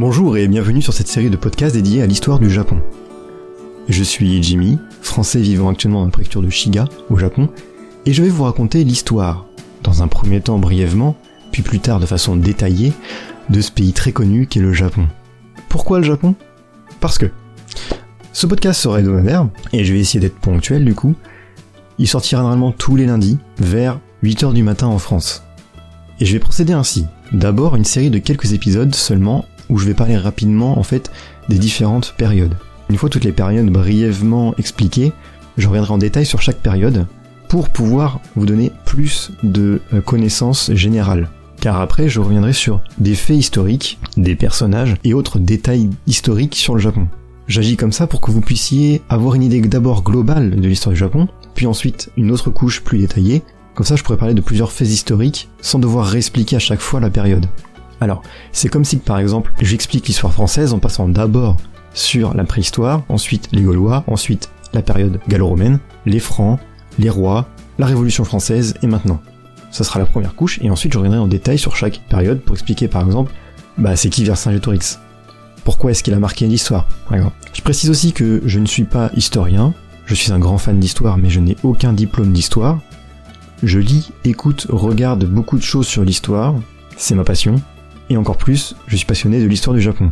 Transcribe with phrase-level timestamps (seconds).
[0.00, 2.80] Bonjour et bienvenue sur cette série de podcasts dédiés à l'histoire du Japon.
[3.86, 7.50] Je suis Jimmy, français vivant actuellement dans la préfecture de Shiga, au Japon,
[8.06, 9.44] et je vais vous raconter l'histoire,
[9.82, 11.16] dans un premier temps brièvement,
[11.52, 12.94] puis plus tard de façon détaillée,
[13.50, 15.06] de ce pays très connu qu'est le Japon.
[15.68, 16.34] Pourquoi le Japon?
[17.00, 17.30] Parce que
[18.32, 21.14] ce podcast sera hebdomadaire, et je vais essayer d'être ponctuel du coup.
[21.98, 25.44] Il sortira normalement tous les lundis, vers 8h du matin en France.
[26.20, 27.04] Et je vais procéder ainsi.
[27.32, 31.10] D'abord une série de quelques épisodes seulement où je vais parler rapidement en fait
[31.48, 32.54] des différentes périodes.
[32.90, 35.12] Une fois toutes les périodes brièvement expliquées,
[35.56, 37.06] je reviendrai en détail sur chaque période
[37.48, 41.28] pour pouvoir vous donner plus de euh, connaissances générales.
[41.60, 46.74] Car après, je reviendrai sur des faits historiques, des personnages et autres détails historiques sur
[46.74, 47.08] le Japon.
[47.48, 50.98] J'agis comme ça pour que vous puissiez avoir une idée d'abord globale de l'histoire du
[50.98, 53.42] Japon, puis ensuite une autre couche plus détaillée.
[53.74, 57.00] Comme ça, je pourrais parler de plusieurs faits historiques sans devoir réexpliquer à chaque fois
[57.00, 57.46] la période.
[58.00, 61.56] Alors, c'est comme si par exemple, j'explique l'histoire française en passant d'abord
[61.92, 66.58] sur la préhistoire, ensuite les Gaulois, ensuite la période gallo-romaine, les Francs,
[66.98, 69.20] les rois, la Révolution française et maintenant.
[69.70, 72.54] Ça sera la première couche et ensuite je reviendrai en détail sur chaque période pour
[72.54, 73.32] expliquer par exemple,
[73.78, 74.98] bah c'est qui Vercingétorix?
[75.64, 76.88] Pourquoi est-ce qu'il a marqué l'histoire.
[77.52, 79.74] Je précise aussi que je ne suis pas historien,
[80.06, 82.80] je suis un grand fan d'histoire mais je n'ai aucun diplôme d'histoire.
[83.62, 86.54] Je lis, écoute, regarde beaucoup de choses sur l'histoire,
[86.96, 87.56] c'est ma passion,
[88.10, 90.10] et encore plus, je suis passionné de l'histoire du Japon.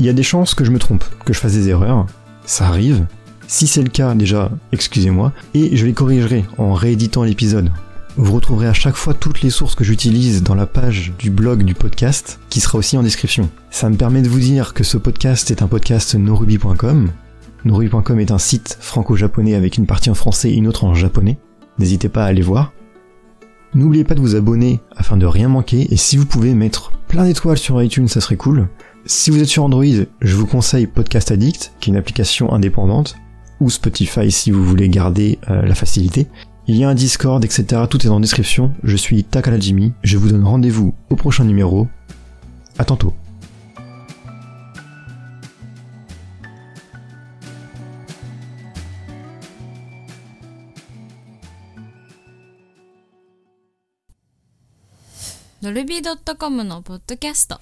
[0.00, 2.06] Il y a des chances que je me trompe, que je fasse des erreurs,
[2.44, 3.06] ça arrive.
[3.46, 7.70] Si c'est le cas, déjà, excusez-moi, et je les corrigerai en rééditant l'épisode.
[8.16, 11.62] Vous retrouverez à chaque fois toutes les sources que j'utilise dans la page du blog
[11.62, 13.48] du podcast, qui sera aussi en description.
[13.70, 17.10] Ça me permet de vous dire que ce podcast est un podcast noruby.com.
[17.64, 21.38] Noruby.com est un site franco-japonais avec une partie en français et une autre en japonais.
[21.78, 22.72] N'hésitez pas à aller voir.
[23.74, 27.24] N'oubliez pas de vous abonner afin de rien manquer et si vous pouvez mettre plein
[27.24, 28.68] d'étoiles sur iTunes, ça serait cool.
[29.06, 29.84] Si vous êtes sur Android,
[30.20, 33.16] je vous conseille Podcast Addict, qui est une application indépendante,
[33.60, 36.26] ou Spotify si vous voulez garder euh, la facilité.
[36.66, 37.82] Il y a un Discord, etc.
[37.88, 38.72] Tout est en description.
[38.84, 39.94] Je suis Takala Jimmy.
[40.02, 41.88] Je vous donne rendez-vous au prochain numéro.
[42.76, 43.14] À tantôt.
[55.60, 57.58] ドルビー .com のポッドキャスト。